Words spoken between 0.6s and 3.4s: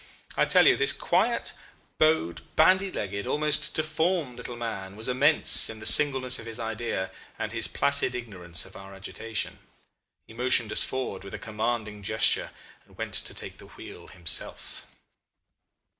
you this quiet, bowed, bandy legged,